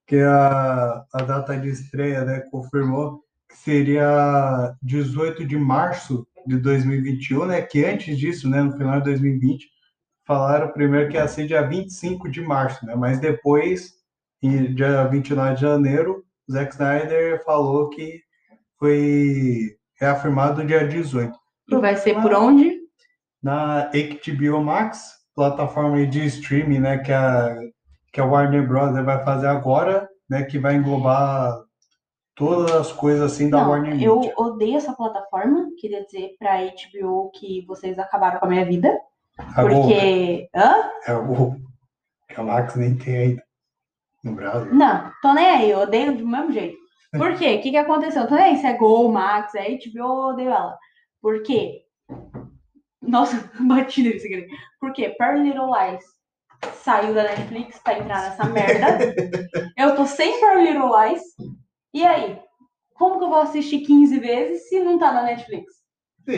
que 0.06 0.20
a, 0.20 1.02
a 1.12 1.22
data 1.22 1.56
de 1.56 1.70
estreia 1.70 2.24
né, 2.24 2.40
confirmou 2.50 3.24
que 3.48 3.56
seria 3.56 4.74
18 4.82 5.44
de 5.46 5.56
março 5.56 6.26
de 6.46 6.58
2021, 6.58 7.46
né? 7.46 7.62
Que 7.62 7.84
antes 7.84 8.18
disso, 8.18 8.48
né, 8.48 8.62
no 8.62 8.76
final 8.76 8.98
de 8.98 9.04
2020, 9.04 9.66
falaram 10.26 10.72
primeiro 10.72 11.10
que 11.10 11.16
ia 11.16 11.28
ser 11.28 11.46
dia 11.46 11.62
25 11.62 12.30
de 12.30 12.40
março, 12.40 12.84
né? 12.86 12.94
Mas 12.94 13.18
depois, 13.18 13.92
em 14.42 14.74
dia 14.74 15.04
29 15.04 15.54
de 15.54 15.60
janeiro, 15.60 16.24
o 16.48 16.52
Zack 16.52 16.72
Snyder 16.72 17.42
falou 17.44 17.88
que 17.90 18.20
foi 18.78 19.76
reafirmado 19.98 20.64
dia 20.64 20.86
18. 20.86 21.32
E 21.68 21.76
vai 21.76 21.96
ser 21.96 22.20
por 22.20 22.34
onde? 22.34 22.78
Na 23.42 23.90
HBO 23.90 24.62
Max, 24.62 25.14
plataforma 25.34 26.06
de 26.06 26.26
streaming, 26.26 26.80
né, 26.80 26.98
que 26.98 27.12
a, 27.12 27.56
que 28.12 28.20
a 28.20 28.24
Warner 28.24 28.66
Bros. 28.66 28.92
vai 29.04 29.22
fazer 29.24 29.46
agora, 29.46 30.08
né, 30.28 30.44
que 30.44 30.58
vai 30.58 30.76
englobar 30.76 31.63
todas 32.34 32.72
as 32.72 32.92
coisas 32.92 33.32
assim 33.32 33.48
da 33.48 33.58
Não, 33.62 33.70
Warner 33.70 34.02
eu 34.02 34.16
Media. 34.20 34.34
odeio 34.36 34.76
essa 34.76 34.92
plataforma. 34.92 35.70
Queria 35.78 36.04
dizer 36.04 36.36
pra 36.38 36.58
HBO 36.62 37.30
que 37.30 37.64
vocês 37.66 37.98
acabaram 37.98 38.38
com 38.40 38.46
a 38.46 38.48
minha 38.48 38.64
vida. 38.64 38.96
A 39.38 39.62
Gol, 39.64 39.82
Porque. 39.82 40.48
Hã? 40.54 40.90
é 41.06 41.12
a 41.12 41.18
Gol, 41.18 41.56
que 42.28 42.40
a 42.40 42.42
Max 42.42 42.76
nem 42.76 42.96
tem 42.96 43.16
ainda 43.16 43.44
no 44.22 44.32
Brasil. 44.34 44.74
Não, 44.74 45.10
tô 45.20 45.32
nem 45.34 45.46
aí, 45.46 45.70
eu 45.70 45.80
odeio 45.80 46.16
do 46.16 46.26
mesmo 46.26 46.52
jeito. 46.52 46.76
Por 47.12 47.36
quê? 47.36 47.56
O 47.56 47.62
que, 47.62 47.70
que 47.70 47.76
aconteceu? 47.76 48.26
Tô 48.26 48.34
nem 48.34 48.44
aí 48.44 48.56
se 48.56 48.66
é 48.66 48.76
Gol, 48.76 49.10
Max, 49.12 49.54
é 49.54 49.68
HBO, 49.70 49.98
eu 49.98 50.04
odeio 50.32 50.50
ela. 50.50 50.76
Por 51.20 51.42
quê? 51.42 51.82
Nossa, 53.00 53.50
bati 53.60 54.02
nesse 54.02 54.26
aqui. 54.26 54.46
Por 54.80 54.92
quê? 54.92 55.14
Perry 55.18 55.42
Little 55.42 55.70
Lies 55.72 56.04
saiu 56.76 57.14
da 57.14 57.24
Netflix 57.24 57.78
pra 57.78 57.98
entrar 57.98 58.22
nessa 58.22 58.44
merda. 58.46 59.14
Eu 59.76 59.94
tô 59.94 60.06
sem 60.06 60.40
Perry 60.40 60.64
Little 60.72 60.90
Lies. 60.90 61.22
E 61.94 62.04
aí? 62.04 62.38
Como 62.94 63.18
que 63.18 63.24
eu 63.24 63.28
vou 63.28 63.40
assistir 63.40 63.80
15 63.80 64.18
vezes 64.18 64.68
se 64.68 64.80
não 64.80 64.98
tá 64.98 65.12
na 65.12 65.22
Netflix? 65.22 65.72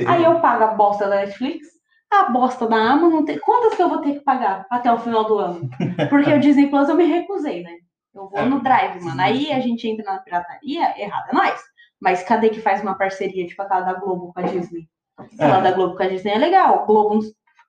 Aí 0.06 0.22
eu 0.24 0.40
pago 0.40 0.64
a 0.64 0.68
bosta 0.68 1.08
da 1.08 1.16
Netflix, 1.16 1.66
a 2.10 2.24
bosta 2.30 2.66
da 2.66 2.76
Amazon. 2.76 3.24
Tem... 3.24 3.38
Quantas 3.38 3.74
que 3.74 3.82
eu 3.82 3.88
vou 3.88 3.98
ter 3.98 4.14
que 4.14 4.20
pagar 4.20 4.66
até 4.70 4.92
o 4.92 4.98
final 4.98 5.24
do 5.24 5.38
ano? 5.38 5.68
Porque 6.10 6.32
o 6.32 6.40
Disney 6.40 6.68
Plus 6.68 6.88
eu 6.88 6.94
me 6.96 7.04
recusei, 7.04 7.62
né? 7.62 7.72
Eu 8.14 8.28
vou 8.28 8.46
no 8.46 8.60
Drive, 8.60 9.02
mano. 9.02 9.20
Aí 9.20 9.52
a 9.52 9.60
gente 9.60 9.86
entra 9.88 10.12
na 10.12 10.18
pirataria, 10.18 11.00
errado 11.00 11.28
é 11.30 11.34
nós. 11.34 11.60
Mas 12.00 12.22
cadê 12.22 12.48
que 12.50 12.60
faz 12.60 12.82
uma 12.82 12.94
parceria, 12.96 13.46
tipo 13.46 13.60
aquela 13.62 13.80
da 13.82 13.94
Globo 13.94 14.32
com 14.32 14.40
a 14.40 14.42
Disney? 14.42 14.88
Aquela 15.16 15.58
É. 15.58 15.62
da 15.62 15.72
Globo 15.72 15.96
com 15.96 16.02
a 16.02 16.08
Disney 16.08 16.32
é 16.32 16.38
legal. 16.38 16.84
Globo, 16.86 17.20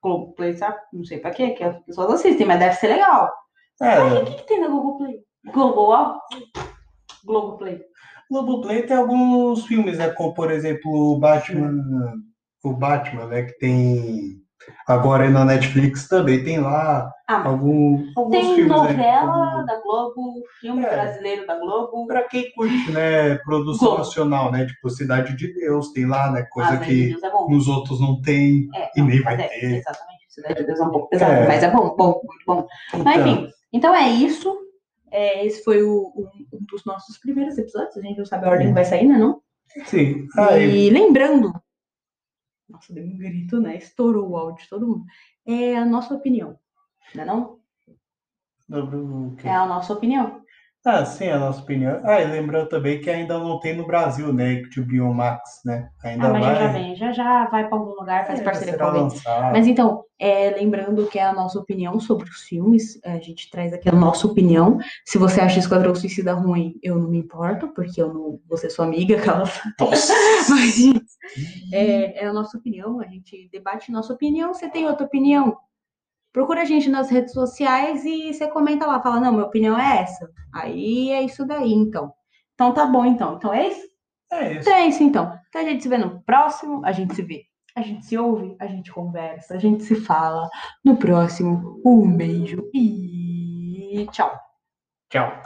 Globo 0.02 0.32
Play, 0.34 0.56
sabe? 0.56 0.78
Não 0.92 1.04
sei 1.04 1.18
pra 1.18 1.30
quê, 1.30 1.50
que 1.50 1.64
as 1.64 1.78
pessoas 1.84 2.10
assistem, 2.14 2.46
mas 2.46 2.58
deve 2.58 2.74
ser 2.76 2.88
legal. 2.88 3.30
É, 3.80 4.00
O 4.02 4.24
que, 4.24 4.34
que 4.34 4.46
tem 4.46 4.60
na 4.60 4.68
Google 4.68 4.98
Play? 4.98 5.20
Globo, 5.52 5.80
ó. 5.92 6.18
Globoplay. 7.24 7.80
Globoplay 8.30 8.82
tem 8.82 8.96
alguns 8.96 9.64
filmes, 9.66 9.98
né? 9.98 10.10
Como, 10.10 10.34
por 10.34 10.50
exemplo, 10.50 10.90
o 10.92 11.18
Batman, 11.18 11.72
o 12.64 12.72
Batman, 12.72 13.26
né? 13.26 13.42
Que 13.42 13.58
tem 13.58 14.38
agora 14.86 15.24
aí 15.24 15.30
na 15.30 15.44
Netflix 15.46 16.06
também 16.08 16.44
tem 16.44 16.58
lá 16.60 17.10
Ah, 17.26 17.46
algum, 17.48 18.04
alguns 18.16 18.30
tem 18.32 18.54
filmes, 18.54 18.70
né? 18.70 18.76
novela 18.76 19.50
como- 19.52 19.66
da 19.66 19.80
Globo, 19.80 20.42
filme 20.60 20.84
É. 20.84 20.90
brasileiro 20.90 21.46
da 21.46 21.58
Globo. 21.58 22.06
Pra 22.06 22.22
quem 22.28 22.50
curte, 22.52 22.90
né, 22.90 23.36
produção 23.44 23.88
Globo. 23.88 24.02
nacional, 24.02 24.52
né? 24.52 24.66
Tipo, 24.66 24.90
Cidade 24.90 25.34
de 25.36 25.54
Deus, 25.54 25.90
tem 25.92 26.06
lá, 26.06 26.30
né? 26.30 26.42
Coisa 26.50 26.74
As 26.74 26.84
que 26.84 27.14
é 27.22 27.50
nos 27.50 27.66
outros 27.68 27.98
não 28.00 28.20
tem. 28.20 28.68
É, 28.74 28.90
e 28.94 29.00
não, 29.00 29.06
nem 29.08 29.22
vai 29.22 29.36
mas 29.38 29.46
é, 29.46 29.48
ter. 29.48 29.74
Exatamente. 29.76 30.18
Cidade 30.28 30.54
de 30.60 30.66
Deus 30.66 30.80
é 30.80 30.84
um 30.84 30.90
pouco 30.90 31.08
pesado, 31.08 31.32
É. 31.32 31.46
mas 31.48 31.62
é 31.62 31.70
bom, 31.70 31.96
bom, 31.96 32.20
muito 32.24 32.44
bom. 32.46 32.66
Mas 33.04 33.16
Então, 33.20 33.28
enfim, 33.32 33.48
então 33.72 33.94
é 33.94 34.08
isso. 34.10 34.54
É, 35.10 35.44
esse 35.46 35.62
foi 35.64 35.82
o- 35.82 36.12
um, 36.16 36.56
um 36.56 36.64
dos 36.70 36.84
nossos 36.84 37.18
primeiros 37.18 37.56
episódios. 37.58 37.96
A 37.96 38.00
gente 38.00 38.18
não 38.18 38.24
sabe 38.26 38.46
a 38.46 38.50
ordem 38.50 38.68
que 38.68 38.74
vai 38.74 38.84
sair, 38.84 39.06
né? 39.06 39.16
Não? 39.18 39.42
sim. 39.86 40.26
Aí, 40.38 40.86
E 40.86 40.90
lembrando, 40.90 41.52
nossa, 42.68 42.92
deu 42.92 43.04
um 43.04 43.16
grito, 43.16 43.60
né? 43.60 43.76
Estourou 43.76 44.28
o 44.30 44.36
áudio 44.36 44.62
de 44.64 44.68
todo 44.68 44.86
mundo. 44.86 45.04
É 45.46 45.76
a 45.76 45.84
nossa 45.84 46.14
opinião, 46.14 46.58
não 47.14 47.22
é 47.22 47.26
não? 47.26 47.58
o 48.70 49.36
quê? 49.36 49.48
É 49.48 49.54
a 49.54 49.66
nossa 49.66 49.92
opinião. 49.94 50.42
Ah, 50.86 51.04
sim, 51.04 51.28
a 51.28 51.38
nossa 51.38 51.60
opinião. 51.60 52.00
Ah, 52.04 52.22
e 52.22 52.26
lembrando 52.26 52.68
também 52.68 53.00
que 53.00 53.10
ainda 53.10 53.38
não 53.38 53.58
tem 53.58 53.76
no 53.76 53.86
Brasil, 53.86 54.32
né? 54.32 54.62
Que 54.72 54.80
o 54.80 54.86
Biomax, 54.86 55.60
né? 55.64 55.90
Ainda 56.04 56.28
Ah, 56.28 56.32
mas 56.32 56.44
já, 56.44 56.54
vai. 56.54 56.60
já 56.62 56.68
vem, 56.68 56.96
já 56.96 57.12
já 57.12 57.48
vai 57.48 57.68
para 57.68 57.76
algum 57.76 57.94
lugar, 57.94 58.26
faz 58.26 58.40
é, 58.40 58.44
parceria 58.44 58.78
com 58.78 58.84
alguém. 58.84 59.08
Mas 59.52 59.66
então, 59.66 60.04
é, 60.18 60.50
lembrando 60.50 61.06
que 61.06 61.18
é 61.18 61.24
a 61.24 61.32
nossa 61.32 61.58
opinião 61.58 61.98
sobre 61.98 62.30
os 62.30 62.42
filmes, 62.42 62.98
a 63.04 63.18
gente 63.18 63.50
traz 63.50 63.72
aqui 63.72 63.88
a 63.88 63.92
nossa 63.92 64.26
opinião. 64.26 64.78
Se 65.04 65.18
você 65.18 65.40
acha 65.40 65.58
Esquadrão 65.58 65.94
Suicida 65.94 66.32
ruim, 66.32 66.74
eu 66.82 66.96
não 66.96 67.08
me 67.08 67.18
importo, 67.18 67.68
porque 67.68 68.00
eu 68.00 68.14
não 68.14 68.40
vou 68.48 68.56
ser 68.56 68.70
sua 68.70 68.84
amiga, 68.84 69.18
aquelas. 69.18 69.60
Mas 70.48 70.88
é, 71.72 72.24
é 72.24 72.26
a 72.26 72.32
nossa 72.32 72.56
opinião, 72.56 73.00
a 73.00 73.06
gente 73.06 73.48
debate 73.52 73.90
nossa 73.90 74.12
opinião. 74.12 74.54
Você 74.54 74.68
tem 74.70 74.86
outra 74.86 75.06
opinião? 75.06 75.56
Procura 76.38 76.62
a 76.62 76.64
gente 76.64 76.88
nas 76.88 77.10
redes 77.10 77.32
sociais 77.32 78.04
e 78.04 78.32
você 78.32 78.46
comenta 78.46 78.86
lá, 78.86 79.02
fala, 79.02 79.18
não, 79.18 79.32
minha 79.32 79.44
opinião 79.44 79.76
é 79.76 80.02
essa. 80.02 80.30
Aí 80.54 81.10
é 81.10 81.20
isso 81.20 81.44
daí, 81.44 81.72
então. 81.72 82.12
Então 82.54 82.72
tá 82.72 82.86
bom, 82.86 83.04
então. 83.04 83.34
Então 83.34 83.52
é 83.52 83.66
isso? 83.66 83.88
É 84.30 84.52
isso. 84.52 84.60
Então 84.60 84.72
é 84.72 84.86
isso, 84.86 85.02
então. 85.02 85.38
Então 85.48 85.60
a 85.60 85.64
gente 85.64 85.82
se 85.82 85.88
vê 85.88 85.98
no 85.98 86.22
próximo, 86.22 86.80
a 86.86 86.92
gente 86.92 87.12
se 87.16 87.22
vê. 87.22 87.42
A 87.74 87.82
gente 87.82 88.06
se 88.06 88.16
ouve, 88.16 88.54
a 88.60 88.68
gente 88.68 88.92
conversa, 88.92 89.54
a 89.54 89.58
gente 89.58 89.82
se 89.82 89.96
fala. 89.96 90.48
No 90.84 90.96
próximo, 90.96 91.82
um 91.84 92.16
beijo 92.16 92.70
e 92.72 94.06
tchau. 94.12 94.38
Tchau. 95.10 95.36